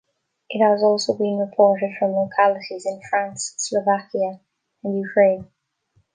[0.49, 4.39] It has also been reported from localities in France, Slovakia
[4.83, 5.47] and Ukraine.